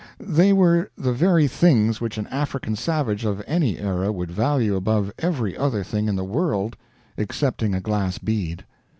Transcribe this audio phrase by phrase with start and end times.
[0.19, 5.11] They were the very things which an African savage of any era would value above
[5.19, 6.75] every other thing in the world
[7.19, 8.65] excepting a glass bead.